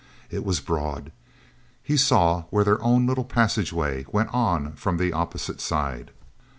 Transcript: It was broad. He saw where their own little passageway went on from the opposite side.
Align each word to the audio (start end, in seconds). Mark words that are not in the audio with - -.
It 0.31 0.43
was 0.43 0.61
broad. 0.61 1.11
He 1.83 1.95
saw 1.95 2.45
where 2.49 2.63
their 2.63 2.81
own 2.81 3.05
little 3.05 3.23
passageway 3.23 4.07
went 4.09 4.29
on 4.33 4.73
from 4.73 4.97
the 4.97 5.13
opposite 5.13 5.61
side. 5.61 6.09